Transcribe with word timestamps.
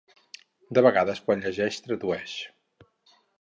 De 0.77 0.83
vegades 0.85 1.21
quan 1.27 1.43
llegeix 1.43 1.77
tradueix. 1.89 2.35